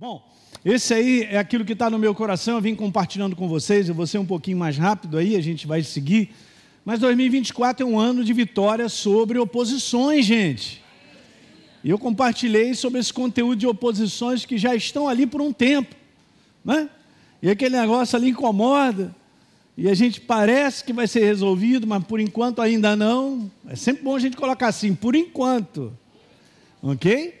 [0.00, 0.22] Bom,
[0.64, 3.94] esse aí é aquilo que está no meu coração, eu vim compartilhando com vocês, eu
[3.96, 6.30] vou ser um pouquinho mais rápido aí, a gente vai seguir.
[6.84, 10.84] Mas 2024 é um ano de vitória sobre oposições, gente.
[11.82, 15.96] E eu compartilhei sobre esse conteúdo de oposições que já estão ali por um tempo,
[16.64, 16.88] né?
[17.42, 19.12] E aquele negócio ali incomoda,
[19.76, 23.50] e a gente parece que vai ser resolvido, mas por enquanto ainda não.
[23.66, 25.92] É sempre bom a gente colocar assim, por enquanto.
[26.80, 27.38] Ok?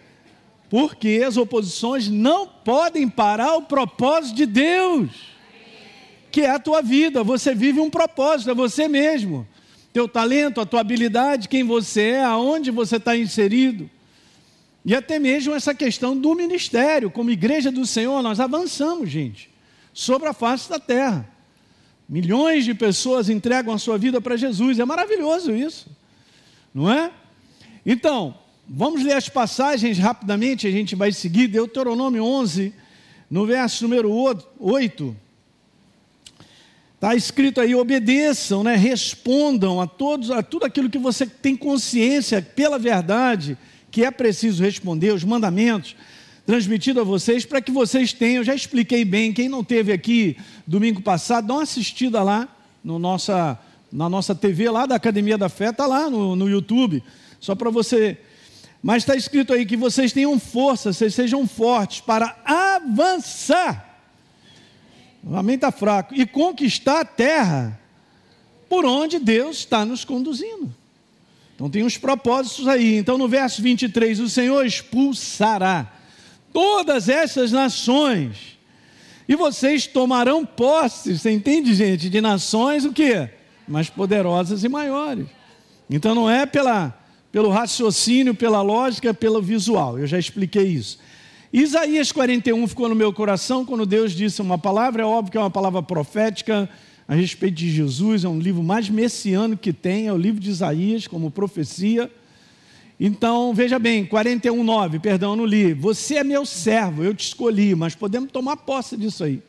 [0.68, 5.10] Porque as oposições não podem parar o propósito de Deus,
[6.30, 7.24] que é a tua vida.
[7.24, 9.48] Você vive um propósito, é você mesmo.
[9.92, 13.88] Teu talento, a tua habilidade, quem você é, aonde você está inserido.
[14.84, 19.50] E até mesmo essa questão do ministério, como igreja do Senhor, nós avançamos, gente,
[19.92, 21.28] sobre a face da terra.
[22.08, 25.90] Milhões de pessoas entregam a sua vida para Jesus, é maravilhoso isso,
[26.72, 27.10] não é?
[27.84, 28.38] Então,
[28.70, 31.48] Vamos ler as passagens rapidamente, a gente vai seguir.
[31.48, 32.74] Deuteronômio 11,
[33.30, 34.12] no verso número
[34.60, 35.16] 8.
[36.94, 38.76] Está escrito aí: obedeçam, né?
[38.76, 43.56] respondam a, todos, a tudo aquilo que você tem consciência pela verdade,
[43.90, 45.96] que é preciso responder, os mandamentos
[46.44, 48.44] transmitido a vocês, para que vocês tenham.
[48.44, 49.32] Já expliquei bem.
[49.32, 52.46] Quem não teve aqui domingo passado, dá uma assistida lá
[52.84, 53.58] no nossa,
[53.90, 57.02] na nossa TV lá da Academia da Fé, está lá no, no YouTube,
[57.40, 58.18] só para você
[58.82, 64.00] mas está escrito aí que vocês tenham força, vocês sejam fortes para avançar.
[65.22, 66.14] O amém está fraco.
[66.14, 67.78] E conquistar a terra
[68.68, 70.72] por onde Deus está nos conduzindo.
[71.54, 72.96] Então tem uns propósitos aí.
[72.96, 75.92] Então no verso 23, o Senhor expulsará
[76.52, 78.58] todas essas nações.
[79.28, 83.28] E vocês tomarão posse, você entende, gente, de nações o quê?
[83.66, 85.26] Mais poderosas e maiores.
[85.90, 86.96] Então não é pela
[87.30, 89.98] pelo raciocínio, pela lógica, pelo visual.
[89.98, 90.98] Eu já expliquei isso.
[91.52, 95.40] Isaías 41 ficou no meu coração quando Deus disse uma palavra, é óbvio que é
[95.40, 96.68] uma palavra profética
[97.06, 100.50] a respeito de Jesus, é um livro mais messiânico que tem, é o livro de
[100.50, 102.10] Isaías, como profecia.
[103.00, 105.72] Então, veja bem, 41, 9, perdão, não li.
[105.72, 109.42] Você é meu servo, eu te escolhi, mas podemos tomar posse disso aí.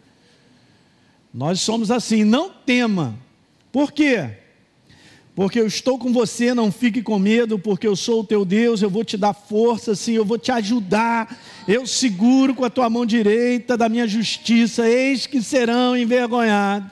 [1.33, 3.17] Nós somos assim, não tema.
[3.71, 4.29] Por quê?
[5.39, 8.81] Porque eu estou com você, não fique com medo, porque eu sou o teu Deus,
[8.81, 11.33] eu vou te dar força, sim, eu vou te ajudar,
[11.65, 16.91] eu seguro com a tua mão direita da minha justiça, eis que serão envergonhados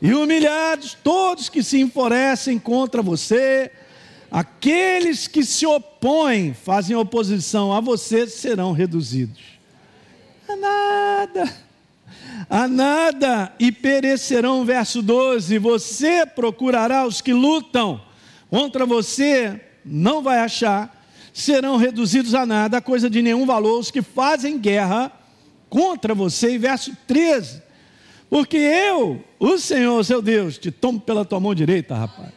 [0.00, 3.72] e humilhados todos que se enfurecem contra você,
[4.30, 9.42] aqueles que se opõem, fazem oposição a você, serão reduzidos.
[10.48, 11.63] A nada
[12.48, 14.64] a nada e perecerão.
[14.64, 18.00] Verso 12: Você procurará os que lutam
[18.50, 24.02] contra você, não vai achar, serão reduzidos a nada, coisa de nenhum valor, os que
[24.02, 25.10] fazem guerra
[25.68, 26.54] contra você.
[26.54, 27.62] E verso 13:
[28.30, 32.32] Porque eu, o Senhor, seu Deus, te tomo pela tua mão direita, rapaz.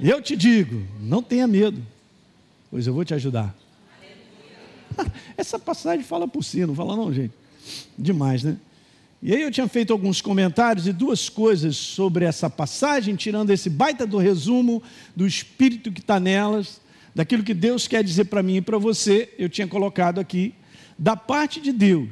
[0.00, 1.84] Eu te digo: não tenha medo,
[2.70, 3.54] pois eu vou te ajudar.
[5.36, 7.32] Essa passagem fala por si, não fala não, gente.
[7.98, 8.56] Demais, né?
[9.24, 13.70] E aí eu tinha feito alguns comentários e duas coisas sobre essa passagem, tirando esse
[13.70, 14.82] baita do resumo
[15.16, 16.78] do espírito que está nelas,
[17.14, 20.52] daquilo que Deus quer dizer para mim e para você, eu tinha colocado aqui,
[20.98, 22.10] da parte de Deus,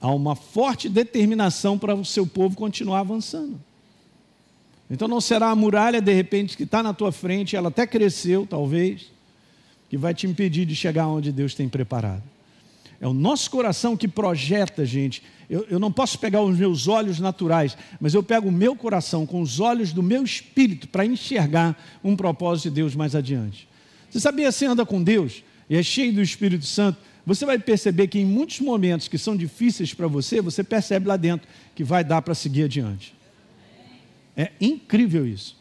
[0.00, 3.60] há uma forte determinação para o seu povo continuar avançando.
[4.90, 8.44] Então não será a muralha, de repente, que está na tua frente, ela até cresceu,
[8.50, 9.12] talvez,
[9.88, 12.24] que vai te impedir de chegar onde Deus tem preparado.
[13.00, 15.22] É o nosso coração que projeta, gente.
[15.48, 19.24] Eu, eu, não posso pegar os meus olhos naturais, mas eu pego o meu coração
[19.24, 23.66] com os olhos do meu espírito para enxergar um propósito de Deus mais adiante.
[24.10, 28.08] Você sabia, você anda com Deus e é cheio do Espírito Santo, você vai perceber
[28.08, 32.04] que em muitos momentos que são difíceis para você, você percebe lá dentro que vai
[32.04, 33.14] dar para seguir adiante.
[34.36, 35.56] É incrível isso.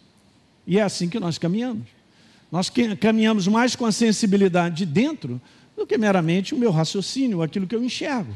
[0.67, 1.87] E é assim que nós caminhamos.
[2.51, 5.39] Nós caminhamos mais com a sensibilidade de dentro
[5.79, 8.31] do que meramente o meu raciocínio, aquilo que eu enxergo.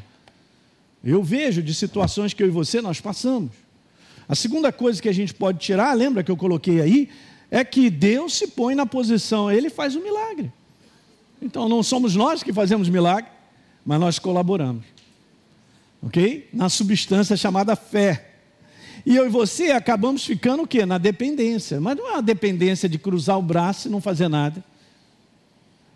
[1.03, 3.51] Eu vejo de situações que eu e você nós passamos.
[4.27, 7.09] A segunda coisa que a gente pode tirar, lembra que eu coloquei aí,
[7.51, 10.51] é que Deus se põe na posição, Ele faz o um milagre.
[11.41, 13.29] Então não somos nós que fazemos milagre,
[13.85, 14.85] mas nós colaboramos.
[16.01, 16.49] Ok?
[16.53, 18.29] Na substância chamada fé.
[19.05, 20.85] E eu e você acabamos ficando o quê?
[20.85, 21.81] Na dependência.
[21.81, 24.63] Mas não é uma dependência de cruzar o braço e não fazer nada.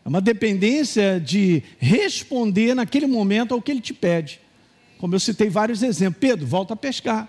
[0.08, 4.40] É uma dependência de responder naquele momento ao que ele te pede.
[5.00, 6.22] Como eu citei vários exemplos.
[6.22, 7.28] Pedro, volta a pescar.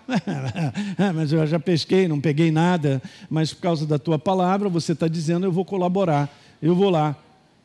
[1.12, 3.02] mas eu já pesquei, não peguei nada.
[3.28, 6.32] Mas por causa da tua palavra, você está dizendo, eu vou colaborar.
[6.62, 7.16] Eu vou lá.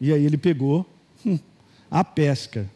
[0.01, 0.83] E aí ele pegou
[1.23, 1.37] hum,
[1.91, 2.67] a pesca.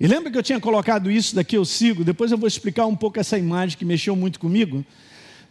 [0.00, 2.96] E lembra que eu tinha colocado isso daqui, eu sigo, depois eu vou explicar um
[2.96, 4.82] pouco essa imagem que mexeu muito comigo.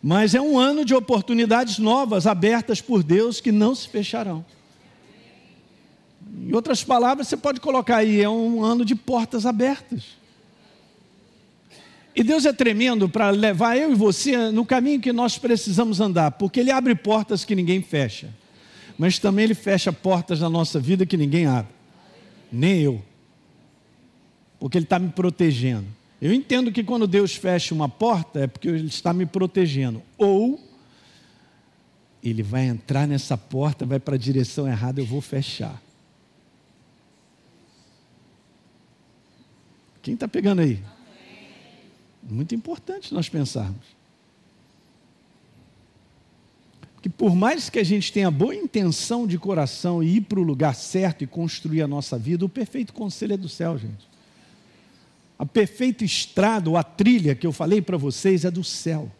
[0.02, 4.44] Mas é um ano de oportunidades novas abertas por Deus que não se fecharão.
[6.38, 10.18] Em outras palavras, você pode colocar aí, é um ano de portas abertas.
[12.16, 16.31] E Deus é tremendo para levar eu e você no caminho que nós precisamos andar,
[16.31, 18.34] porque Ele abre portas que ninguém fecha,
[18.98, 21.72] mas também Ele fecha portas na nossa vida que ninguém abre,
[22.51, 23.04] nem eu,
[24.60, 25.86] porque Ele está me protegendo.
[26.19, 30.60] Eu entendo que quando Deus fecha uma porta é porque Ele está me protegendo, ou
[32.24, 35.80] Ele vai entrar nessa porta, vai para a direção errada, eu vou fechar.
[40.07, 40.81] Quem está pegando aí?
[42.24, 43.86] Muito importante nós pensarmos.
[46.94, 50.44] Porque por mais que a gente tenha boa intenção de coração e ir para o
[50.44, 54.07] lugar certo e construir a nossa vida, o perfeito conselho é do céu, gente.
[55.38, 59.12] A perfeita estrada ou a trilha que eu falei para vocês é do céu.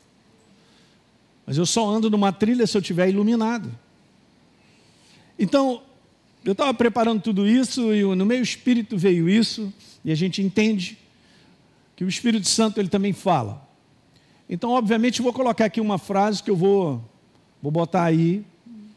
[1.46, 3.78] Mas eu só ando numa trilha se eu estiver iluminado.
[5.38, 5.84] Então,
[6.46, 9.74] eu estava preparando tudo isso e no meu espírito veio isso.
[10.08, 10.98] E a gente entende
[11.94, 13.68] que o Espírito Santo ele também fala.
[14.50, 17.04] Então, obviamente, vou colocar aqui uma frase que eu vou,
[17.62, 18.46] vou botar aí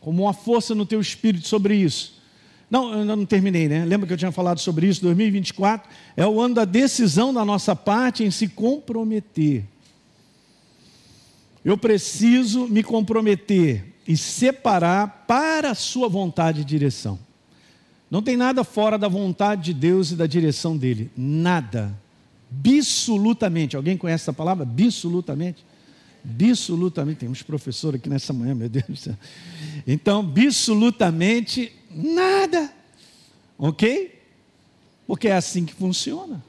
[0.01, 2.23] como uma força no teu espírito sobre isso.
[2.71, 3.85] Não, eu não terminei, né?
[3.85, 5.03] Lembra que eu tinha falado sobre isso?
[5.03, 9.65] 2024 é o ano da decisão da nossa parte em se comprometer.
[11.65, 17.19] Eu preciso me comprometer e separar para a sua vontade e direção.
[18.11, 21.11] Não tem nada fora da vontade de Deus e da direção dele.
[21.17, 21.97] Nada.
[22.53, 23.77] Absolutamente.
[23.77, 24.65] Alguém conhece essa palavra?
[24.65, 25.65] Absolutamente.
[26.25, 27.21] Absolutamente.
[27.21, 29.17] Temos professor aqui nessa manhã, meu Deus do céu.
[29.87, 32.73] Então, absolutamente nada.
[33.57, 34.19] Ok?
[35.07, 36.43] Porque é assim que funciona.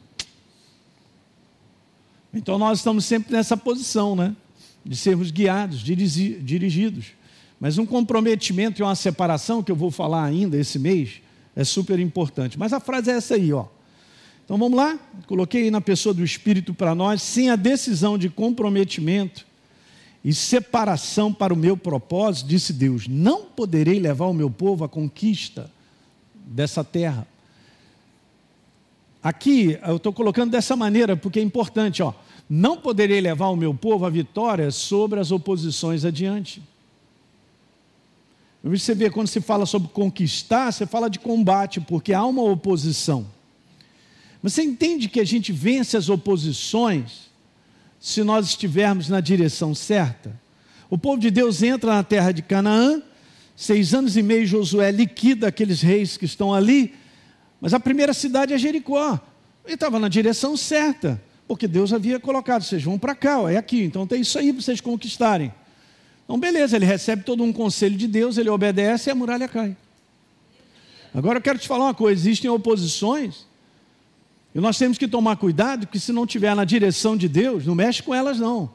[2.33, 4.35] Então nós estamos sempre nessa posição, né?
[4.83, 7.07] De sermos guiados, dirigidos.
[7.59, 11.21] Mas um comprometimento e uma separação, que eu vou falar ainda esse mês,
[11.55, 12.57] é super importante.
[12.57, 13.65] Mas a frase é essa aí, ó.
[14.45, 14.99] Então vamos lá?
[15.27, 19.45] Coloquei aí na pessoa do Espírito para nós, sem a decisão de comprometimento
[20.23, 24.89] e separação para o meu propósito, disse Deus: não poderei levar o meu povo à
[24.89, 25.71] conquista
[26.35, 27.27] dessa terra.
[29.23, 32.13] Aqui eu estou colocando dessa maneira porque é importante, ó.
[32.49, 36.61] Não poderei levar o meu povo à vitória sobre as oposições adiante.
[38.63, 43.25] Você vê, quando se fala sobre conquistar, você fala de combate, porque há uma oposição.
[44.43, 47.31] Você entende que a gente vence as oposições
[47.99, 50.39] se nós estivermos na direção certa?
[50.89, 53.01] O povo de Deus entra na terra de Canaã,
[53.55, 56.93] seis anos e meio Josué liquida aqueles reis que estão ali,
[57.59, 59.19] mas a primeira cidade é Jericó.
[59.65, 63.83] Ele estava na direção certa, porque Deus havia colocado, vocês vão para cá, é aqui,
[63.83, 65.51] então tem isso aí para vocês conquistarem.
[66.31, 69.75] Então, beleza, ele recebe todo um conselho de Deus, ele obedece e a muralha cai.
[71.13, 73.45] Agora eu quero te falar uma coisa: existem oposições,
[74.55, 77.75] e nós temos que tomar cuidado, que se não estiver na direção de Deus, não
[77.75, 78.71] mexe com elas, não.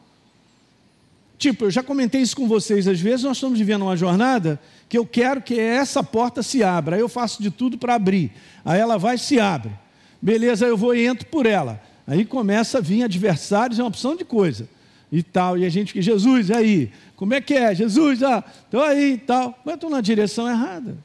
[1.38, 4.98] Tipo, eu já comentei isso com vocês, às vezes nós estamos vivendo uma jornada que
[4.98, 8.32] eu quero que essa porta se abra, aí eu faço de tudo para abrir,
[8.66, 9.72] aí ela vai e se abre.
[10.20, 11.82] Beleza, eu vou e entro por ela.
[12.06, 14.75] Aí começa a vir adversários, é uma opção de coisa
[15.10, 15.56] e tal.
[15.58, 17.74] E a gente que Jesus, aí, como é que é?
[17.74, 19.58] Jesus, ah, estou aí e tal.
[19.64, 20.96] Mas estou na direção errada.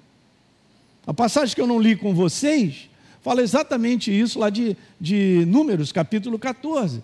[1.05, 2.89] A passagem que eu não li com vocês
[3.21, 7.03] fala exatamente isso lá de, de Números, capítulo 14.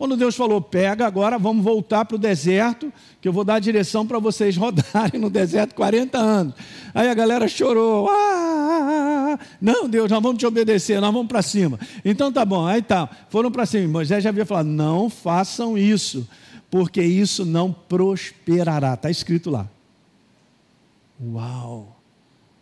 [0.00, 3.60] Quando Deus falou, pega agora, vamos voltar para o deserto, que eu vou dar a
[3.60, 6.54] direção para vocês rodarem no deserto 40 anos.
[6.94, 8.08] Aí a galera chorou.
[8.08, 9.19] Ah, ah,
[9.60, 11.78] não, Deus, nós vamos te obedecer, nós vamos para cima.
[12.04, 13.08] Então tá bom, aí tá.
[13.28, 13.88] Foram para cima.
[13.88, 16.28] Moisés já havia falado: não façam isso,
[16.70, 18.94] porque isso não prosperará.
[18.94, 19.68] Está escrito lá.
[21.22, 21.96] Uau!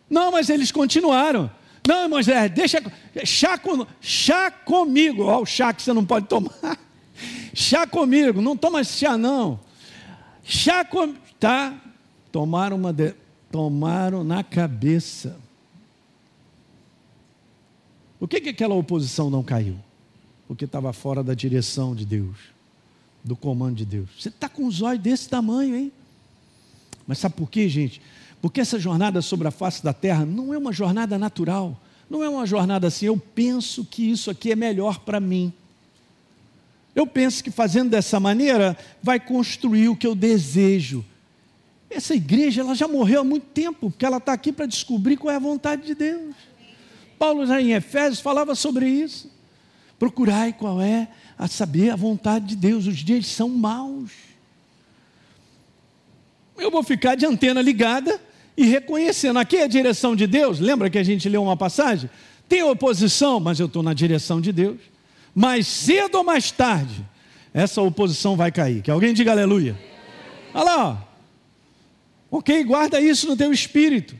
[0.09, 1.49] Não, mas eles continuaram.
[1.87, 2.81] Não, Moisés, deixa.
[3.23, 5.23] Chá, com, chá comigo.
[5.23, 6.51] Olha o chá que você não pode tomar.
[7.53, 9.59] Chá comigo, não toma chá não.
[10.43, 11.19] Chá comigo.
[11.39, 11.73] Tá?
[12.31, 12.93] Tomaram uma.
[12.93, 13.13] De...
[13.51, 15.37] Tomaram na cabeça.
[18.19, 19.77] Por que, que aquela oposição não caiu?
[20.47, 22.35] Porque estava fora da direção de Deus,
[23.23, 24.09] do comando de Deus.
[24.19, 25.91] Você está com os olhos desse tamanho, hein?
[27.07, 28.01] Mas sabe por quê, gente?
[28.41, 31.79] Porque essa jornada sobre a face da terra não é uma jornada natural.
[32.09, 35.53] Não é uma jornada assim, eu penso que isso aqui é melhor para mim.
[36.95, 41.05] Eu penso que fazendo dessa maneira vai construir o que eu desejo.
[41.89, 45.31] Essa igreja ela já morreu há muito tempo, porque ela está aqui para descobrir qual
[45.31, 46.35] é a vontade de Deus.
[47.19, 49.29] Paulo já em Efésios falava sobre isso.
[49.99, 52.87] Procurai qual é a saber a vontade de Deus.
[52.87, 54.11] Os dias são maus.
[56.57, 58.19] Eu vou ficar de antena ligada
[58.55, 59.37] e reconhecendo.
[59.37, 60.59] Aqui é a direção de Deus.
[60.59, 62.09] Lembra que a gente leu uma passagem?
[62.47, 64.79] Tem oposição, mas eu estou na direção de Deus.
[65.35, 67.05] Mais cedo ou mais tarde,
[67.53, 68.81] essa oposição vai cair.
[68.81, 69.77] Que alguém diga aleluia.
[70.53, 71.07] Olha lá.
[72.31, 72.37] Ó.
[72.37, 74.15] Ok, guarda isso no teu espírito.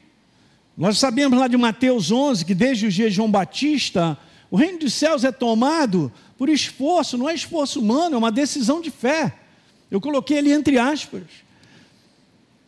[0.80, 4.18] Nós sabemos lá de Mateus 11 que desde os dias de João Batista,
[4.50, 8.80] o reino dos céus é tomado por esforço, não é esforço humano, é uma decisão
[8.80, 9.36] de fé.
[9.92, 11.24] Eu coloquei ali entre aspas.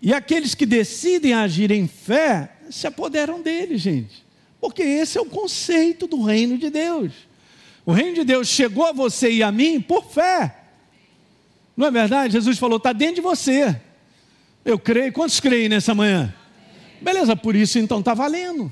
[0.01, 4.25] E aqueles que decidem agir em fé se apoderam dele, gente.
[4.59, 7.13] Porque esse é o conceito do reino de Deus.
[7.85, 10.57] O reino de Deus chegou a você e a mim por fé.
[11.77, 12.33] Não é verdade?
[12.33, 13.79] Jesus falou: está dentro de você.
[14.65, 15.13] Eu creio.
[15.13, 16.35] Quantos creem nessa manhã?
[17.01, 18.71] Beleza, por isso então está valendo.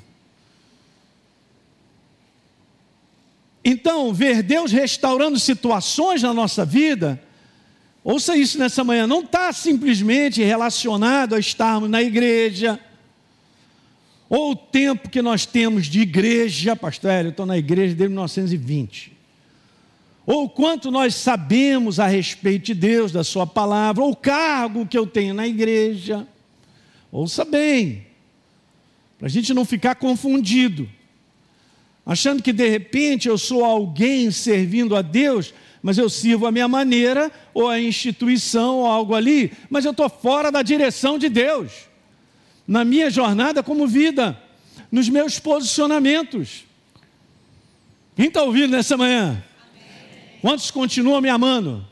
[3.63, 7.21] Então, ver Deus restaurando situações na nossa vida,
[8.03, 12.79] ouça isso nessa manhã, não está simplesmente relacionado a estarmos na igreja,
[14.29, 18.09] ou o tempo que nós temos de igreja, pastor Hélio, eu estou na igreja desde
[18.09, 19.17] 1920.
[20.23, 24.95] Ou quanto nós sabemos a respeito de Deus, da Sua palavra, ou o cargo que
[24.95, 26.27] eu tenho na igreja.
[27.11, 28.05] Ouça bem,
[29.19, 30.89] para a gente não ficar confundido,
[32.05, 36.67] achando que de repente eu sou alguém servindo a Deus, mas eu sirvo a minha
[36.67, 41.89] maneira, ou a instituição, ou algo ali, mas eu estou fora da direção de Deus
[42.65, 44.39] na minha jornada como vida,
[44.91, 46.63] nos meus posicionamentos.
[48.15, 49.31] Quem está ouvindo nessa manhã?
[49.31, 50.39] Amém.
[50.39, 51.85] Quantos continuam me amando?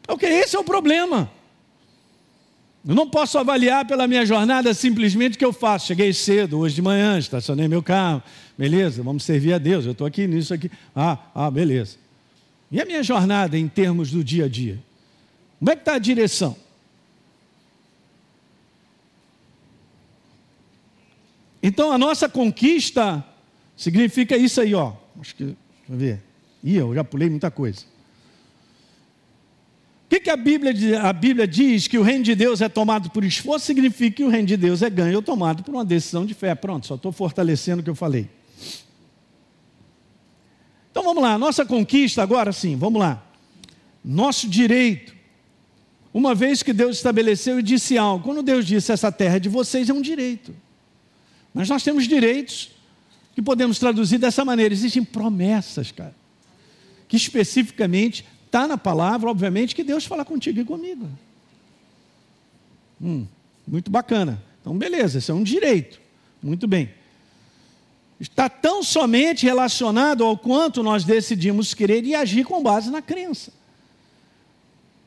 [0.08, 1.32] Ok, esse é o problema.
[2.86, 5.88] Eu não posso avaliar pela minha jornada simplesmente o que eu faço.
[5.88, 8.22] Cheguei cedo, hoje de manhã, estacionei meu carro,
[8.58, 10.70] beleza, vamos servir a Deus, eu estou aqui nisso aqui.
[10.94, 11.98] Ah, ah, beleza.
[12.70, 14.78] E a minha jornada em termos do dia a dia?
[15.60, 16.58] Como é que está a direção?
[21.62, 23.24] Então a nossa conquista
[23.78, 24.92] significa isso aí, ó.
[25.22, 25.58] Acho que, deixa
[25.90, 26.22] eu ver.
[26.62, 27.86] Ih, eu já pulei muita coisa.
[30.14, 33.24] Que, que a, Bíblia, a Bíblia diz que o reino de Deus é tomado por
[33.24, 33.66] esforço?
[33.66, 36.54] Significa que o reino de Deus é ganho ou tomado por uma decisão de fé.
[36.54, 38.30] Pronto, só estou fortalecendo o que eu falei.
[40.92, 43.26] Então vamos lá, nossa conquista agora sim, vamos lá.
[44.06, 45.16] Nosso direito,
[46.14, 49.50] uma vez que Deus estabeleceu e disse algo, quando Deus disse essa terra é de
[49.50, 50.54] vocês, é um direito.
[51.52, 52.70] Mas nós temos direitos
[53.34, 54.76] que podemos traduzir dessa maneira.
[54.76, 56.14] Existem promessas, cara,
[57.08, 61.10] que especificamente está na palavra, obviamente, que Deus fala contigo e comigo.
[63.02, 63.26] Hum,
[63.68, 64.40] muito bacana.
[64.62, 66.00] Então, beleza, esse é um direito.
[66.42, 66.90] Muito bem
[68.20, 73.52] está tão somente relacionado ao quanto nós decidimos crer e agir com base na crença.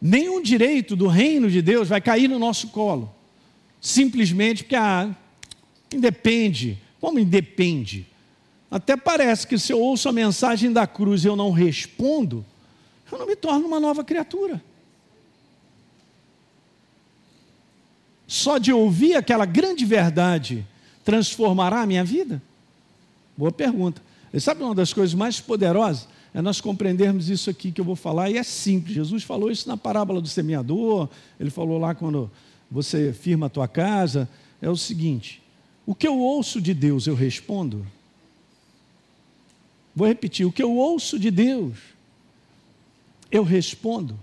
[0.01, 3.11] Nenhum direito do reino de Deus vai cair no nosso colo,
[3.81, 5.09] simplesmente porque ah,
[5.93, 6.79] independe.
[7.01, 8.07] Como independe?
[8.71, 12.45] Até parece que se eu ouço a mensagem da cruz e eu não respondo,
[13.11, 14.63] eu não me torno uma nova criatura.
[18.27, 20.67] Só de ouvir aquela grande verdade
[21.05, 22.43] transformará a minha vida?
[23.37, 24.03] Boa pergunta.
[24.33, 26.09] E sabe uma das coisas mais poderosas?
[26.35, 28.95] É nós compreendermos isso aqui que eu vou falar, e é simples.
[28.95, 31.09] Jesus falou isso na parábola do semeador,
[31.41, 32.31] ele falou lá quando
[32.71, 34.29] você firma a tua casa.
[34.61, 35.41] É o seguinte:
[35.87, 37.87] o que eu ouço de Deus, eu respondo.
[39.95, 41.79] Vou repetir: o que eu ouço de Deus,
[43.31, 44.19] eu respondo.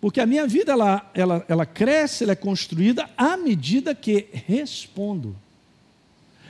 [0.00, 5.36] Porque a minha vida ela, ela, ela cresce, ela é construída à medida que respondo.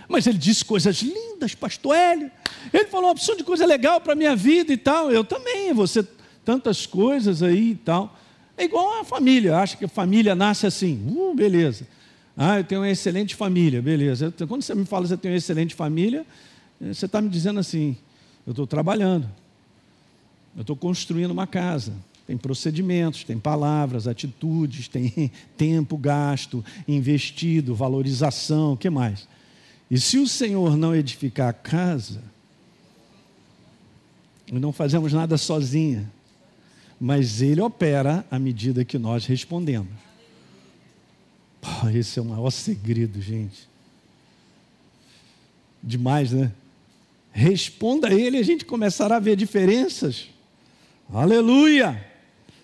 [0.09, 2.31] Mas ele disse coisas lindas, pastor Hélio.
[2.73, 5.11] Ele falou uma opção de coisa legal para a minha vida e tal.
[5.11, 6.07] Eu também, você,
[6.45, 8.17] tantas coisas aí e tal.
[8.57, 11.87] É igual a família, acha que a família nasce assim, uh, beleza.
[12.37, 14.33] Ah, eu tenho uma excelente família, beleza.
[14.47, 16.27] Quando você me fala que você tem uma excelente família,
[16.81, 17.97] eh, você está me dizendo assim,
[18.47, 19.27] eu estou trabalhando,
[20.57, 21.93] eu estou construindo uma casa,
[22.27, 29.29] tem procedimentos, tem palavras, atitudes, tem tempo gasto, investido, valorização, o que mais?
[29.91, 32.23] E se o Senhor não edificar a casa,
[34.51, 36.11] não fazemos nada sozinha,
[36.99, 39.93] mas Ele opera à medida que nós respondemos.
[41.95, 43.69] esse é o maior segredo, gente.
[45.83, 46.51] Demais, né?
[47.31, 50.31] Responda a Ele e a gente começará a ver diferenças.
[51.13, 52.05] Aleluia!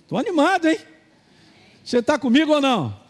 [0.03, 0.79] Estou animado, hein?
[1.85, 3.01] Você está comigo ou não?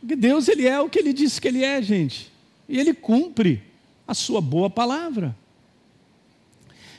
[0.00, 2.32] Porque Deus ele é o que ele disse que ele é, gente.
[2.68, 3.62] E ele cumpre
[4.06, 5.36] a sua boa palavra.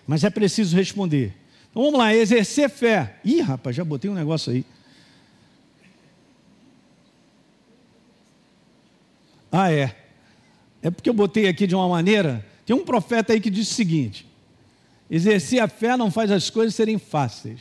[0.06, 1.34] Mas é preciso responder.
[1.70, 3.18] Então vamos lá, exercer fé.
[3.24, 4.66] Ih, rapaz, já botei um negócio aí.
[9.52, 9.96] Ah, é.
[10.82, 12.46] É porque eu botei aqui de uma maneira.
[12.66, 14.29] Tem um profeta aí que diz o seguinte:
[15.10, 17.60] exercer a fé não faz as coisas serem fáceis.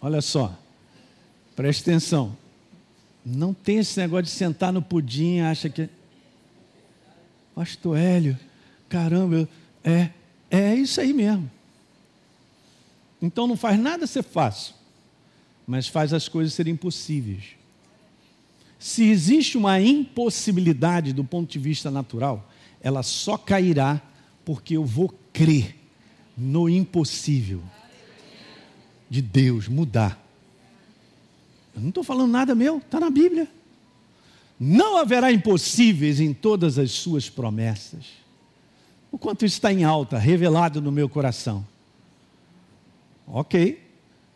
[0.00, 0.58] Olha só,
[1.54, 2.36] preste atenção.
[3.24, 5.88] Não tem esse negócio de sentar no pudim, acha que.
[7.54, 8.36] Pastor Hélio,
[8.88, 9.48] caramba,
[9.84, 10.10] é,
[10.50, 11.48] é isso aí mesmo.
[13.20, 14.74] Então não faz nada ser fácil,
[15.64, 17.61] mas faz as coisas serem impossíveis.
[18.82, 24.02] Se existe uma impossibilidade do ponto de vista natural, ela só cairá
[24.44, 25.76] porque eu vou crer
[26.36, 27.62] no impossível
[29.08, 30.20] de Deus mudar.
[31.76, 33.46] Eu não estou falando nada meu, está na Bíblia.
[34.58, 38.06] Não haverá impossíveis em todas as suas promessas.
[39.12, 41.64] O quanto isso está em alta, revelado no meu coração.
[43.28, 43.80] Ok,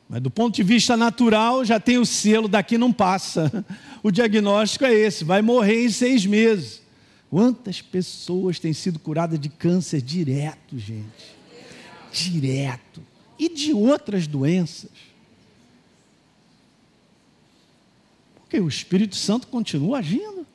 [0.08, 3.64] mas do ponto de vista natural, já tem o selo, daqui não passa.
[4.02, 6.80] O diagnóstico é esse: vai morrer em seis meses.
[7.28, 11.36] Quantas pessoas têm sido curadas de câncer direto, gente?
[12.12, 13.02] Direto
[13.36, 14.90] e de outras doenças.
[18.36, 20.46] Porque o Espírito Santo continua agindo.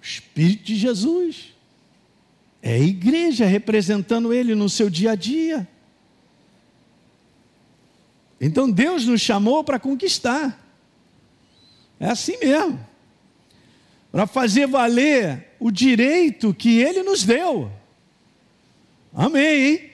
[0.00, 1.54] O Espírito de Jesus.
[2.62, 5.68] É a igreja representando ele no seu dia a dia.
[8.46, 10.64] Então Deus nos chamou para conquistar.
[11.98, 12.78] É assim mesmo.
[14.12, 17.72] Para fazer valer o direito que ele nos deu.
[19.12, 19.90] Amém, hein?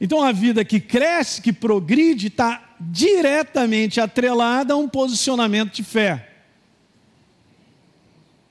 [0.00, 6.30] Então a vida que cresce, que progride, está diretamente atrelada a um posicionamento de fé.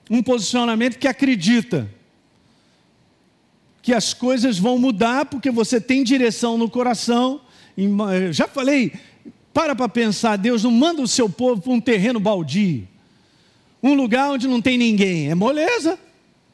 [0.10, 1.90] Um posicionamento que acredita
[3.82, 7.40] que as coisas vão mudar porque você tem direção no coração.
[8.32, 8.94] Já falei,
[9.54, 12.88] para para pensar, Deus não manda o seu povo para um terreno baldio,
[13.84, 15.30] um lugar onde não tem ninguém.
[15.30, 16.00] É moleza,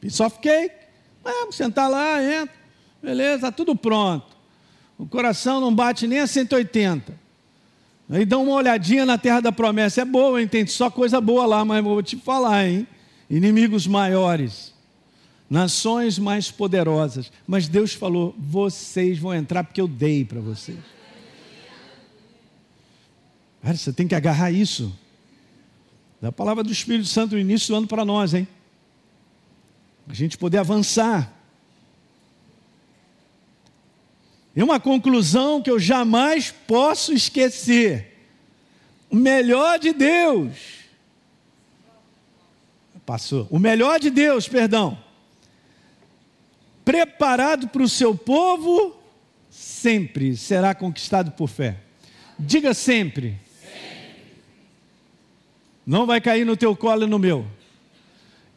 [0.00, 0.74] piece of cake.
[1.22, 2.54] Vamos sentar lá, entra,
[3.02, 4.36] beleza, está tudo pronto.
[4.98, 7.14] O coração não bate nem a 180.
[8.10, 10.00] Aí dá uma olhadinha na terra da promessa.
[10.00, 10.44] É boa?
[10.46, 12.86] Tem só coisa boa lá, mas vou te falar, hein?
[13.30, 14.72] Inimigos maiores,
[15.48, 17.30] nações mais poderosas.
[17.46, 20.78] Mas Deus falou: vocês vão entrar porque eu dei para vocês.
[23.68, 24.98] Cara, você tem que agarrar isso.
[26.22, 28.48] Da palavra do Espírito Santo no início do ano para nós, hein?
[30.08, 31.30] A gente poder avançar.
[34.56, 38.26] E uma conclusão que eu jamais posso esquecer:
[39.10, 40.56] o melhor de Deus.
[43.04, 43.46] Passou.
[43.50, 44.98] O melhor de Deus, perdão.
[46.86, 48.96] Preparado para o seu povo,
[49.50, 51.82] sempre será conquistado por fé.
[52.38, 53.46] Diga sempre.
[55.88, 57.46] Não vai cair no teu colo e no meu.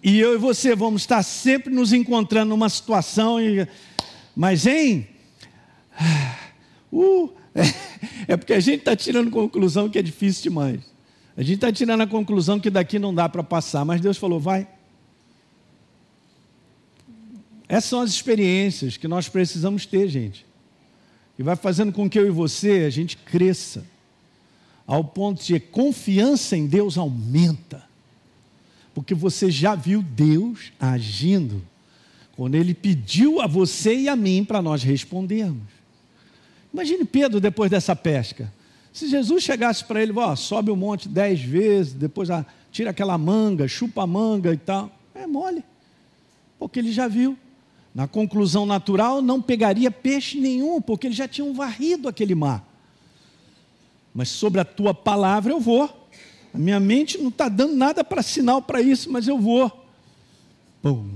[0.04, 3.38] E eu e você vamos estar sempre nos encontrando numa situação.
[4.36, 5.08] Mas, hein?
[6.91, 7.62] Uh, é,
[8.34, 10.82] é porque a gente está tirando conclusão que é difícil demais.
[11.38, 14.38] A gente está tirando a conclusão que daqui não dá para passar, mas Deus falou:
[14.38, 14.67] vai.
[17.70, 20.46] Essas são as experiências que nós precisamos ter, gente.
[21.39, 23.86] E vai fazendo com que eu e você a gente cresça,
[24.93, 27.82] ao ponto de confiança em Deus aumenta.
[28.93, 31.63] Porque você já viu Deus agindo
[32.36, 35.63] quando Ele pediu a você e a mim para nós respondermos.
[36.73, 38.51] Imagine Pedro depois dessa pesca.
[38.91, 43.17] Se Jesus chegasse para ele, ó, sobe o monte dez vezes, depois ah, tira aquela
[43.17, 45.63] manga, chupa a manga e tal, é mole,
[46.60, 47.38] porque ele já viu.
[47.95, 52.70] Na conclusão natural, não pegaria peixe nenhum, porque eles já tinham varrido aquele mar.
[54.13, 56.10] Mas sobre a tua palavra eu vou.
[56.54, 59.71] A minha mente não está dando nada para sinal para isso, mas eu vou.
[60.82, 61.08] Pum.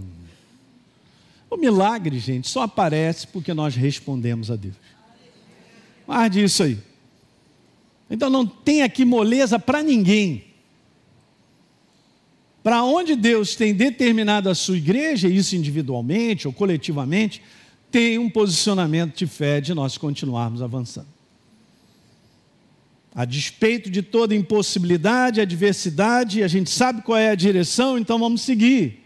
[1.49, 4.75] O milagre, gente, só aparece porque nós respondemos a Deus.
[6.05, 6.77] Guarde isso aí.
[8.09, 10.43] Então não tem aqui moleza para ninguém.
[12.63, 17.41] Para onde Deus tem determinado a sua igreja, isso individualmente ou coletivamente,
[17.91, 21.14] tem um posicionamento de fé de nós continuarmos avançando.
[23.15, 28.41] A despeito de toda impossibilidade, adversidade, a gente sabe qual é a direção, então vamos
[28.41, 29.05] seguir.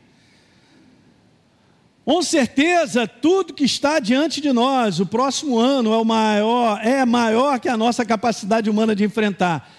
[2.04, 7.06] Com certeza, tudo que está diante de nós, o próximo ano é o maior, é
[7.06, 9.72] maior que a nossa capacidade humana de enfrentar.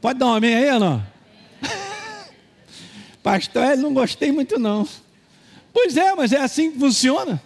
[0.00, 1.00] Pode dar um amém aí não?
[3.22, 4.88] Pastor, ele não gostei muito não.
[5.72, 7.40] Pois é, mas é assim que funciona.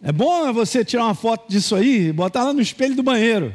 [0.00, 3.52] É bom você tirar uma foto disso aí e botar lá no espelho do banheiro.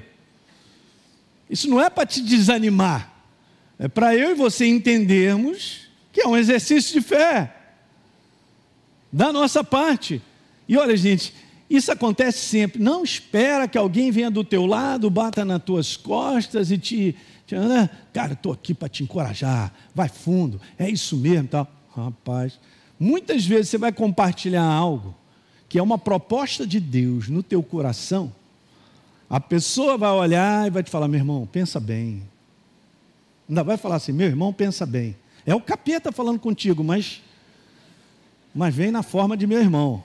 [1.49, 3.12] Isso não é para te desanimar.
[3.77, 7.53] É para eu e você entendermos que é um exercício de fé
[9.12, 10.21] da nossa parte.
[10.67, 11.34] E olha, gente,
[11.69, 12.82] isso acontece sempre.
[12.82, 17.15] Não espera que alguém venha do teu lado, bata nas tuas costas e te.
[17.45, 17.89] te né?
[18.12, 19.73] Cara, estou aqui para te encorajar.
[19.93, 21.47] Vai fundo, é isso mesmo.
[21.47, 21.67] Tal.
[21.95, 22.60] Rapaz,
[22.99, 25.15] muitas vezes você vai compartilhar algo
[25.69, 28.32] que é uma proposta de Deus no teu coração.
[29.34, 32.22] A pessoa vai olhar e vai te falar: meu irmão, pensa bem.
[33.50, 35.15] Ainda vai falar assim: meu irmão, pensa bem.
[35.43, 37.19] É o capeta falando contigo, mas
[38.54, 40.04] mas vem na forma de meu irmão.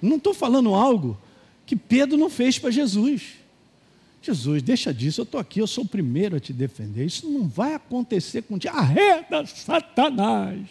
[0.00, 1.18] Não estou falando algo
[1.66, 3.34] que Pedro não fez para Jesus.
[4.22, 7.04] Jesus, deixa disso, eu estou aqui, eu sou o primeiro a te defender.
[7.04, 8.74] Isso não vai acontecer contigo.
[8.74, 10.66] Arreda, Satanás.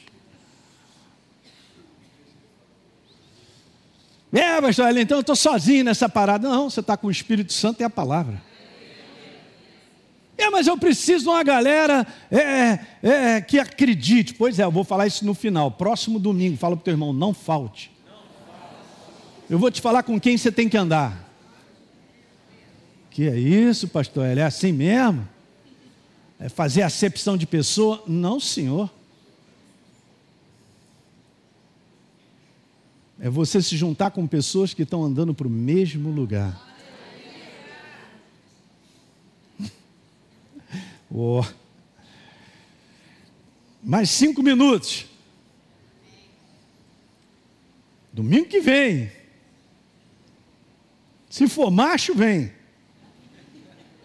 [4.32, 6.48] É, pastor, então eu estou sozinho nessa parada.
[6.48, 8.42] Não, você está com o Espírito Santo e a palavra.
[10.38, 14.34] É, mas eu preciso de uma galera é, é, é, que acredite.
[14.36, 15.72] Pois é, eu vou falar isso no final.
[15.72, 17.92] Próximo domingo, fala para o teu irmão, não falte.
[19.50, 21.26] Eu vou te falar com quem você tem que andar.
[23.10, 24.28] Que é isso, pastor?
[24.28, 25.28] Ele é assim mesmo?
[26.40, 28.04] É fazer acepção de pessoa?
[28.06, 28.92] Não, senhor.
[33.20, 36.66] É você se juntar com pessoas que estão andando para o mesmo lugar.
[41.10, 41.42] Oh.
[43.82, 45.06] Mais cinco minutos.
[48.12, 49.10] Domingo que vem.
[51.30, 52.52] Se for macho, vem.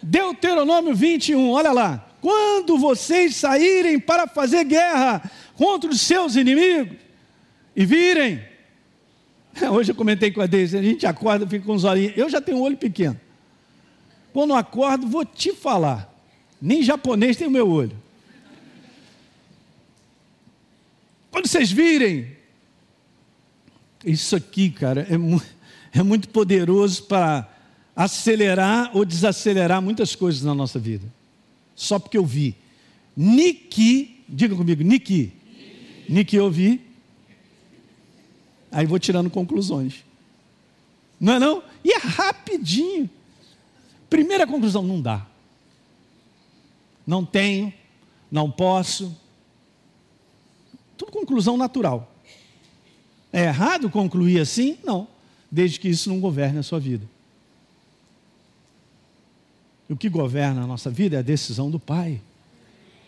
[0.01, 2.09] Deuteronômio 21, olha lá.
[2.21, 6.97] Quando vocês saírem para fazer guerra contra os seus inimigos
[7.75, 8.52] e virem.
[9.71, 12.17] Hoje eu comentei com a Deise, a gente acorda, fica com os olhinhos.
[12.17, 13.19] Eu já tenho um olho pequeno.
[14.33, 16.11] Quando acordo, vou te falar.
[16.61, 17.97] Nem japonês tem o meu olho.
[21.31, 22.29] Quando vocês virem,
[24.05, 25.41] isso aqui, cara, é, mu
[25.93, 27.49] é muito poderoso para
[27.95, 31.07] acelerar ou desacelerar muitas coisas na nossa vida.
[31.75, 32.57] Só porque eu vi.
[33.15, 35.33] Niki, diga comigo, Niki.
[36.09, 36.81] Niki eu vi.
[38.73, 40.05] Aí vou tirando conclusões.
[41.21, 41.63] Não é não?
[41.85, 43.09] E é rapidinho.
[44.11, 45.27] Primeira conclusão, não dá
[47.07, 47.73] não tenho,
[48.31, 49.17] não posso.
[50.97, 52.11] Tudo conclusão natural.
[53.33, 54.79] É errado concluir assim?
[54.85, 55.09] Não,
[55.51, 57.09] desde que isso não governe a sua vida.
[59.89, 62.21] O que governa a nossa vida é a decisão do Pai,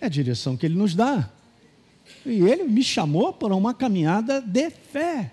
[0.01, 1.31] é a direção que Ele nos dá.
[2.27, 5.33] E Ele me chamou para uma caminhada de fé.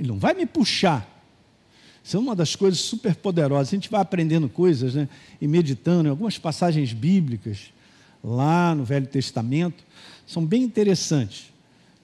[0.00, 1.20] Ele não vai me puxar
[2.02, 3.68] isso é uma das coisas super poderosas.
[3.68, 5.08] A gente vai aprendendo coisas né,
[5.40, 7.72] e meditando em algumas passagens bíblicas
[8.22, 9.84] lá no Velho Testamento,
[10.26, 11.52] são bem interessantes,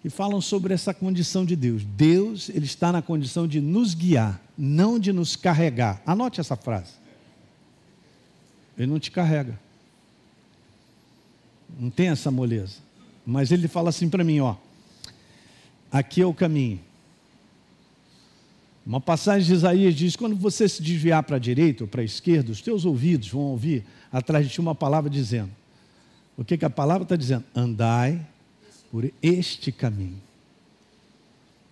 [0.03, 1.83] que falam sobre essa condição de Deus.
[1.85, 6.01] Deus ele está na condição de nos guiar, não de nos carregar.
[6.07, 6.93] Anote essa frase.
[8.79, 9.59] Ele não te carrega.
[11.79, 12.77] Não tem essa moleza.
[13.27, 14.57] Mas ele fala assim para mim, ó.
[15.91, 16.81] Aqui é o caminho.
[18.87, 22.05] Uma passagem de Isaías diz: quando você se desviar para a direita ou para a
[22.05, 25.51] esquerda, os teus ouvidos vão ouvir atrás de ti uma palavra dizendo:
[26.37, 27.45] o que, que a palavra está dizendo?
[27.53, 28.25] Andai
[28.93, 30.23] por este caminho.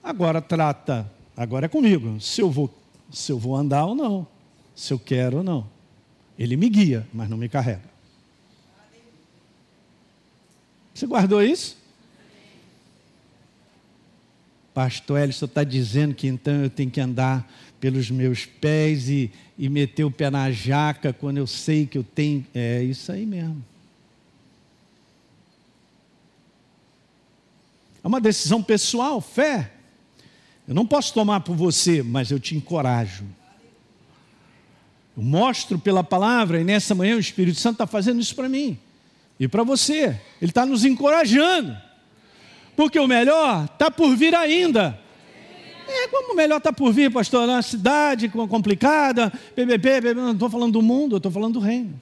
[0.03, 2.68] Agora trata, agora é comigo, se eu vou,
[3.11, 4.27] se eu vou andar ou não,
[4.74, 5.66] se eu quero ou não.
[6.37, 7.94] Ele me guia, mas não me carrega.
[10.92, 11.77] Você guardou isso?
[14.74, 19.68] Pastor Elson está dizendo que então eu tenho que andar pelos meus pés e, e
[19.68, 22.44] meter o pé na jaca quando eu sei que eu tenho.
[22.52, 23.64] É isso aí mesmo.
[28.02, 29.70] É uma decisão pessoal, fé.
[30.66, 33.24] Eu não posso tomar por você, mas eu te encorajo.
[35.16, 38.76] Eu mostro pela palavra, e nessa manhã o Espírito Santo está fazendo isso para mim
[39.38, 40.20] e para você.
[40.42, 41.76] Ele está nos encorajando
[42.76, 44.98] porque o melhor está por vir ainda.
[45.87, 47.46] É, como o melhor está por vir, pastor?
[47.46, 52.00] Na cidade complicada, BBB, BBB não estou falando do mundo, estou falando do reino.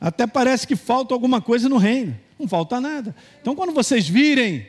[0.00, 2.18] Até parece que falta alguma coisa no reino.
[2.38, 3.14] Não falta nada.
[3.40, 4.66] Então, quando vocês virem,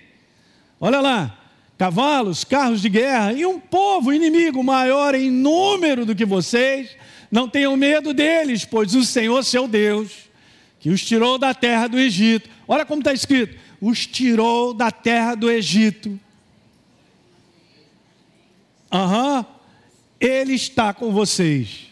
[0.81, 1.37] olha lá,
[1.77, 6.89] cavalos, carros de guerra e um povo inimigo maior em número do que vocês,
[7.31, 10.11] não tenham medo deles, pois o Senhor, seu Deus,
[10.79, 12.49] que os tirou da terra do Egito.
[12.71, 16.19] Olha como está escrito: os tirou da terra do Egito.
[18.91, 19.45] Aham, uhum.
[20.19, 21.87] Ele está com vocês.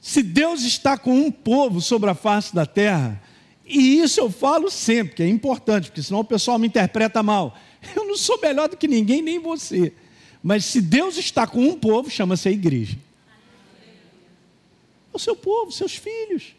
[0.00, 3.20] Se Deus está com um povo sobre a face da terra,
[3.64, 7.58] e isso eu falo sempre, que é importante, porque senão o pessoal me interpreta mal.
[7.96, 9.92] Eu não sou melhor do que ninguém, nem você.
[10.42, 12.96] Mas se Deus está com um povo, chama-se a igreja.
[15.12, 16.54] É o seu povo, seus filhos.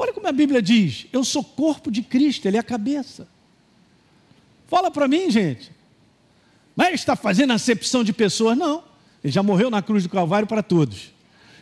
[0.00, 3.28] Olha como a Bíblia diz: eu sou corpo de Cristo, Ele é a cabeça.
[4.66, 5.70] Fala para mim, gente.
[6.74, 8.56] Mas está fazendo acepção de pessoas?
[8.56, 8.82] Não.
[9.22, 11.12] Ele já morreu na cruz do Calvário para todos.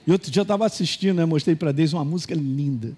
[0.07, 2.97] E outro dia eu estava assistindo, né, mostrei para Deus uma música linda.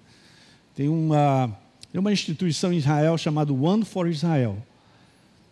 [0.75, 1.57] Tem uma,
[1.91, 4.55] tem uma instituição em Israel chamada One for Israel.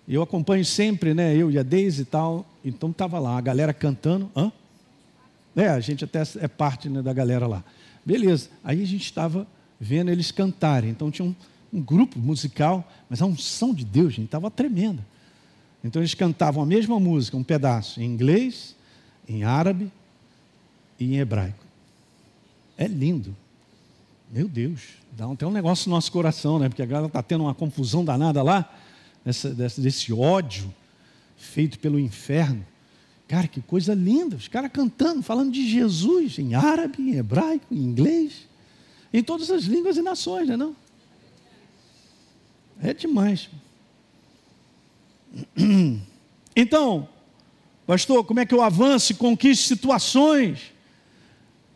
[0.07, 2.45] Eu acompanho sempre, né, eu e a Deise e tal.
[2.63, 4.29] Então estava lá, a galera cantando.
[4.35, 4.51] Hã?
[5.55, 7.63] É, a gente até é parte né, da galera lá.
[8.05, 8.49] Beleza.
[8.63, 9.47] Aí a gente estava
[9.79, 10.89] vendo eles cantarem.
[10.89, 11.35] Então tinha um,
[11.71, 15.05] um grupo musical, mas a unção de Deus, gente, estava tremenda.
[15.83, 18.75] Então eles cantavam a mesma música, um pedaço, em inglês,
[19.27, 19.91] em árabe
[20.99, 21.63] e em hebraico.
[22.77, 23.35] É lindo.
[24.31, 24.81] Meu Deus,
[25.17, 26.69] dá até um negócio no nosso coração, né?
[26.69, 28.71] Porque agora está tendo uma confusão danada lá,
[29.23, 30.73] dessa, desse, desse ódio
[31.37, 32.65] feito pelo inferno.
[33.27, 37.77] Cara, que coisa linda, os caras cantando, falando de Jesus em árabe, em hebraico, em
[37.77, 38.48] inglês,
[39.13, 40.75] em todas as línguas e nações, não é não?
[42.81, 43.49] É demais.
[46.55, 47.07] Então,
[47.87, 50.73] pastor, como é que eu avanço e conquisto situações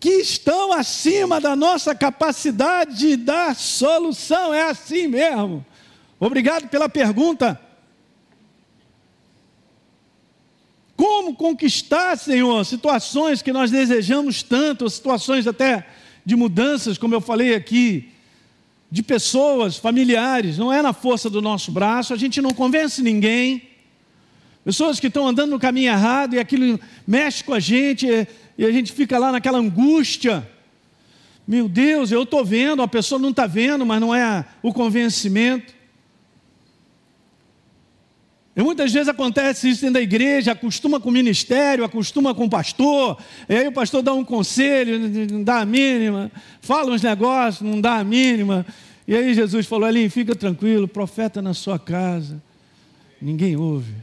[0.04, 4.54] que estão acima da nossa capacidade de dar solução.
[4.54, 5.65] É assim mesmo.
[6.19, 7.58] Obrigado pela pergunta.
[10.98, 15.88] Como conquistar, Senhor, situações que nós desejamos tanto, situações até
[16.25, 18.09] de mudanças, como eu falei aqui,
[18.89, 23.63] de pessoas, familiares, não é na força do nosso braço, a gente não convence ninguém.
[24.63, 28.07] Pessoas que estão andando no caminho errado e aquilo mexe com a gente,
[28.57, 30.47] e a gente fica lá naquela angústia.
[31.45, 35.73] Meu Deus, eu estou vendo, a pessoa não está vendo, mas não é o convencimento.
[38.56, 42.50] E muitas vezes acontece isso dentro da igreja, acostuma com o ministério, acostuma com o
[42.50, 43.18] pastor,
[43.50, 45.00] e aí o pastor dá um conselho,
[45.32, 48.63] não dá a mínima, fala uns negócios, não dá a mínima.
[49.08, 52.42] E aí Jesus falou ali, fica tranquilo, profeta na sua casa,
[53.20, 53.94] ninguém ouve.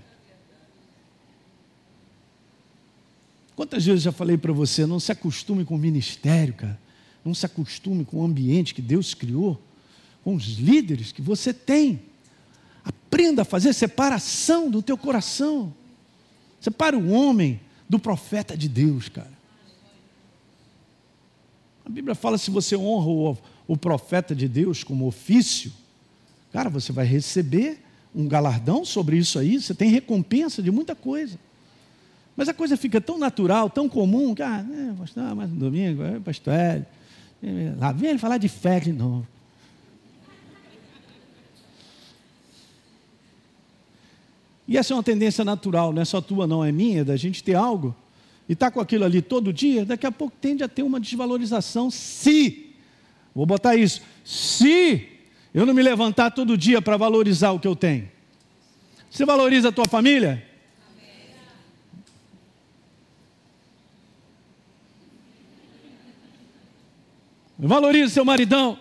[3.55, 6.79] Quantas vezes já falei para você, não se acostume com o ministério, cara.
[7.25, 9.61] Não se acostume com o ambiente que Deus criou,
[10.25, 12.01] com os líderes que você tem.
[12.85, 15.73] Aprenda a fazer separação do teu coração.
[16.61, 19.33] Separa o homem do profeta de Deus, cara.
[21.85, 25.73] A Bíblia fala: se você honra o, o profeta de Deus como ofício,
[26.53, 27.83] cara, você vai receber
[28.15, 31.39] um galardão sobre isso aí, você tem recompensa de muita coisa.
[32.37, 36.03] Mas a coisa fica tão natural, tão comum, que, ah, é, pastor, mais um domingo,
[36.03, 36.87] é, pastor Hélio,
[37.43, 39.27] é, lá vem ele falar de fé de novo.
[44.71, 47.43] E essa é uma tendência natural, não é só tua, não, é minha, da gente
[47.43, 47.93] ter algo
[48.49, 51.91] e tá com aquilo ali todo dia, daqui a pouco tende a ter uma desvalorização,
[51.91, 52.73] se,
[53.35, 55.09] vou botar isso, se
[55.53, 58.09] eu não me levantar todo dia para valorizar o que eu tenho.
[59.11, 60.47] Você valoriza a tua família?
[67.59, 68.79] Valorize seu maridão.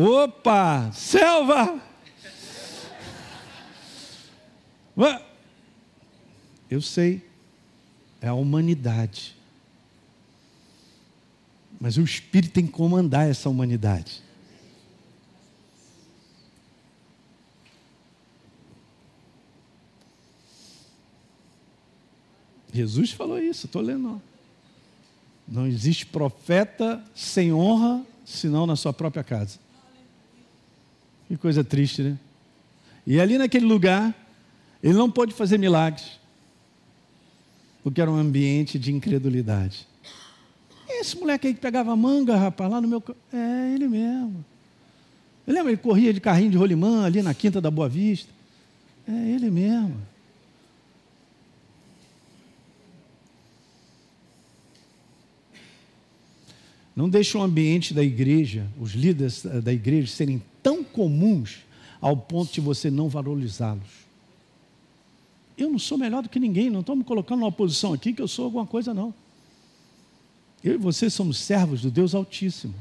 [0.00, 1.82] Opa, selva!
[6.70, 7.28] Eu sei,
[8.20, 9.36] é a humanidade.
[11.80, 14.22] Mas o Espírito tem que comandar essa humanidade.
[22.72, 24.22] Jesus falou isso, estou lendo.
[25.48, 29.66] Não existe profeta sem honra, senão na sua própria casa.
[31.28, 32.18] Que coisa triste, né?
[33.06, 34.14] E ali naquele lugar,
[34.82, 36.18] ele não pôde fazer milagres,
[37.82, 39.86] porque era um ambiente de incredulidade.
[40.88, 43.02] Esse moleque aí que pegava manga, rapaz, lá no meu.
[43.32, 44.44] É ele mesmo.
[45.46, 48.32] Eu lembro, ele corria de carrinho de rolimã ali na Quinta da Boa Vista.
[49.06, 49.96] É ele mesmo.
[56.96, 61.58] Não deixe o ambiente da igreja, os líderes da igreja serem tão comuns
[62.00, 64.08] ao ponto de você não valorizá-los.
[65.56, 68.22] Eu não sou melhor do que ninguém, não estou me colocando numa posição aqui que
[68.22, 69.12] eu sou alguma coisa, não.
[70.62, 72.74] Eu e você somos servos do Deus Altíssimo.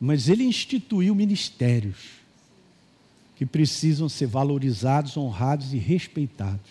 [0.00, 2.18] Mas Ele instituiu ministérios
[3.34, 6.70] que precisam ser valorizados, honrados e respeitados.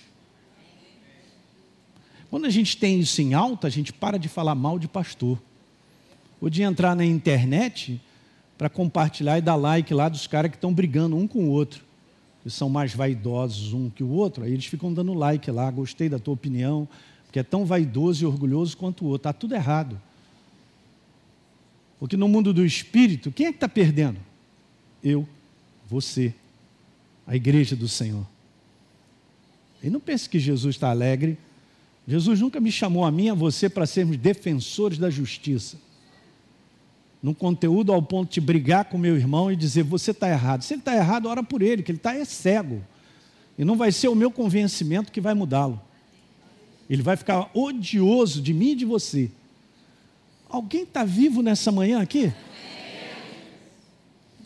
[2.29, 5.41] Quando a gente tem isso em alta, a gente para de falar mal de pastor.
[6.41, 7.99] Ou de entrar na internet
[8.57, 11.83] para compartilhar e dar like lá dos caras que estão brigando um com o outro.
[12.43, 14.43] Que são mais vaidosos um que o outro.
[14.43, 16.87] Aí eles ficam dando like lá, gostei da tua opinião,
[17.25, 19.29] porque é tão vaidoso e orgulhoso quanto o outro.
[19.29, 19.99] Está tudo errado.
[21.99, 24.19] Porque no mundo do espírito, quem é que está perdendo?
[25.03, 25.27] Eu,
[25.87, 26.33] você,
[27.25, 28.25] a igreja do Senhor.
[29.81, 31.37] E não pense que Jesus está alegre
[32.07, 35.77] Jesus nunca me chamou a mim a você para sermos defensores da justiça.
[37.21, 40.61] Num conteúdo ao ponto de brigar com meu irmão e dizer, você está errado.
[40.61, 42.83] Se ele está errado, ora por ele, que ele está é cego.
[43.57, 45.81] E não vai ser o meu convencimento que vai mudá-lo.
[46.89, 49.31] Ele vai ficar odioso de mim e de você.
[50.49, 52.31] Alguém está vivo nessa manhã aqui?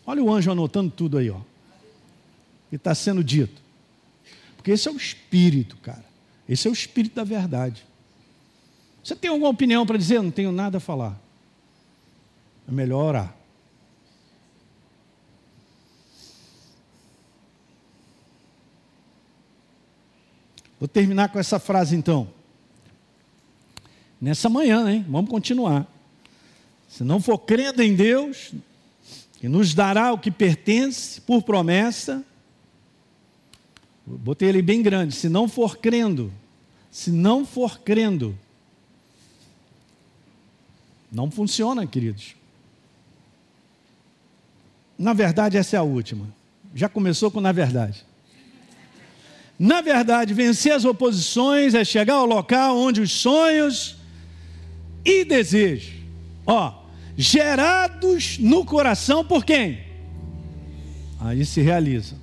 [0.05, 1.39] Olha o anjo anotando tudo aí, ó.
[2.71, 3.61] E está sendo dito.
[4.55, 6.05] Porque esse é o espírito, cara.
[6.47, 7.85] Esse é o espírito da verdade.
[9.03, 10.21] Você tem alguma opinião para dizer?
[10.21, 11.19] Não tenho nada a falar.
[12.71, 13.35] É melhor orar.
[20.79, 22.29] Vou terminar com essa frase então.
[24.21, 25.05] Nessa manhã, hein?
[25.09, 25.85] Vamos continuar.
[26.87, 28.53] Se não for crendo em Deus,
[29.41, 32.23] que nos dará o que pertence por promessa,
[34.05, 35.13] botei ele bem grande.
[35.13, 36.31] Se não for crendo,
[36.89, 38.37] se não for crendo,
[41.11, 42.39] não funciona, queridos.
[45.01, 46.27] Na verdade, essa é a última.
[46.75, 48.05] Já começou com na verdade.
[49.57, 53.95] Na verdade, vencer as oposições é chegar ao local onde os sonhos
[55.03, 55.93] e desejos,
[56.45, 56.83] ó,
[57.17, 59.79] gerados no coração por quem?
[61.19, 62.19] Aí se realizam.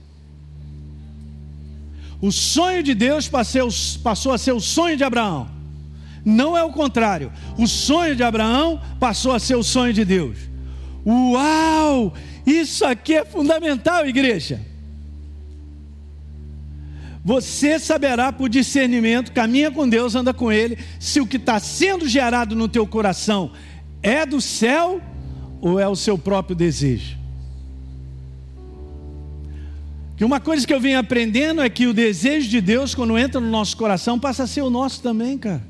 [2.20, 5.50] O sonho de Deus passou a ser o sonho de Abraão.
[6.24, 7.32] Não é o contrário.
[7.56, 10.38] O sonho de Abraão passou a ser o sonho de Deus.
[11.04, 12.14] Uau!
[12.48, 14.58] Isso aqui é fundamental, igreja.
[17.22, 22.08] Você saberá por discernimento, caminha com Deus, anda com Ele, se o que está sendo
[22.08, 23.52] gerado no teu coração
[24.02, 24.98] é do céu
[25.60, 27.18] ou é o seu próprio desejo.
[30.16, 33.38] Que uma coisa que eu venho aprendendo é que o desejo de Deus, quando entra
[33.38, 35.62] no nosso coração, passa a ser o nosso também, cara.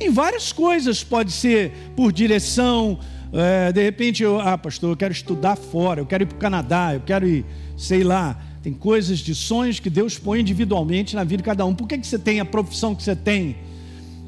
[0.00, 2.98] Em várias coisas, pode ser por direção,
[3.32, 6.38] é, de repente, eu, ah, pastor, eu quero estudar fora, eu quero ir para o
[6.38, 7.44] Canadá, eu quero ir,
[7.76, 11.74] sei lá, tem coisas de sonhos que Deus põe individualmente na vida de cada um.
[11.74, 13.56] Por que, que você tem a profissão que você tem?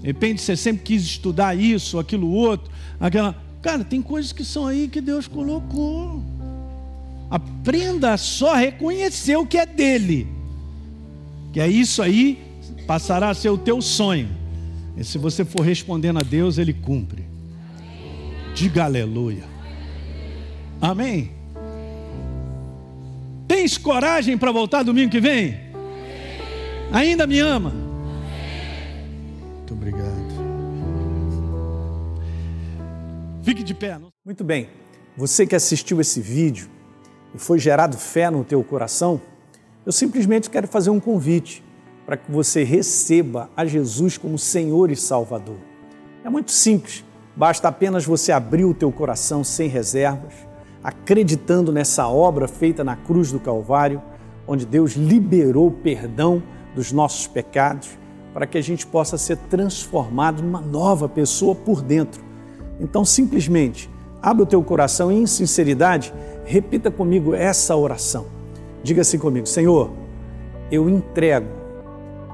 [0.01, 3.37] De repente você sempre quis estudar isso, aquilo outro, aquela.
[3.61, 6.23] Cara, tem coisas que são aí que Deus colocou.
[7.31, 10.27] Aprenda só a reconhecer o que é dele.
[11.53, 12.43] Que é isso aí,
[12.87, 14.42] passará a ser o teu sonho.
[14.97, 17.25] E se você for respondendo a Deus, ele cumpre.
[18.55, 19.45] Diga aleluia.
[20.81, 21.33] Amém.
[23.49, 25.59] Tens coragem para voltar domingo que vem?
[26.93, 27.71] Ainda me ama?
[29.57, 30.33] Muito obrigado.
[33.43, 33.99] Fique de pé.
[34.25, 34.69] Muito bem.
[35.17, 36.69] Você que assistiu esse vídeo,
[37.35, 39.21] e foi gerado fé no teu coração,
[39.85, 41.63] eu simplesmente quero fazer um convite
[42.05, 45.57] para que você receba a Jesus como Senhor e Salvador.
[46.25, 47.05] É muito simples,
[47.37, 50.35] basta apenas você abrir o teu coração sem reservas,
[50.83, 54.03] acreditando nessa obra feita na cruz do Calvário,
[54.47, 56.43] onde Deus liberou perdão
[56.75, 57.91] dos nossos pecados,
[58.35, 62.25] para que a gente possa ser transformado numa nova pessoa por dentro.
[62.81, 63.91] Então, simplesmente,
[64.21, 66.13] abre o teu coração e, em sinceridade,
[66.45, 68.27] Repita comigo essa oração.
[68.83, 69.91] Diga assim comigo: Senhor,
[70.71, 71.49] eu entrego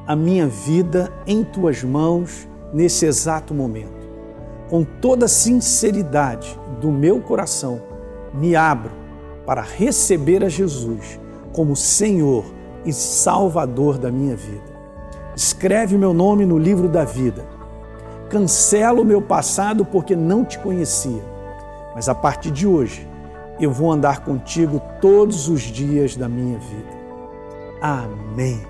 [0.09, 4.09] a minha vida em tuas mãos nesse exato momento.
[4.71, 7.83] Com toda a sinceridade do meu coração,
[8.33, 8.91] me abro
[9.45, 11.21] para receber a Jesus
[11.53, 12.47] como Senhor
[12.87, 14.79] e Salvador da minha vida.
[15.37, 17.45] Escreve meu nome no livro da vida.
[18.31, 21.23] Cancela o meu passado porque não te conhecia.
[21.95, 23.07] Mas a partir de hoje,
[23.61, 26.99] eu vou andar contigo todos os dias da minha vida.
[27.83, 28.68] Amém.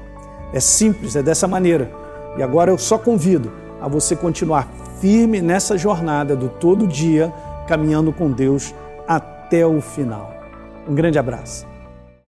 [0.53, 1.91] É simples, é dessa maneira.
[2.37, 4.69] E agora eu só convido a você continuar
[5.01, 7.33] firme nessa jornada do todo dia,
[7.67, 8.75] caminhando com Deus
[9.07, 10.33] até o final.
[10.89, 11.67] Um grande abraço.